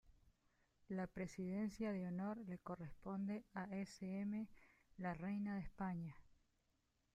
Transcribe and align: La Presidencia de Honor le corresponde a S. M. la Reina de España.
La 0.87 1.05
Presidencia 1.05 1.91
de 1.91 2.07
Honor 2.07 2.37
le 2.47 2.57
corresponde 2.57 3.45
a 3.53 3.65
S. 3.65 4.03
M. 4.21 4.47
la 4.97 5.13
Reina 5.13 5.53
de 5.53 5.61
España. 5.61 6.15